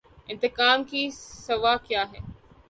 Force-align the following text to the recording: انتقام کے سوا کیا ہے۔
انتقام 0.29 0.83
کے 0.83 1.09
سوا 1.45 1.75
کیا 1.87 2.03
ہے۔ 2.13 2.19